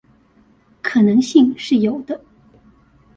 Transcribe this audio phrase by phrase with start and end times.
[0.81, 2.19] 可能性是有的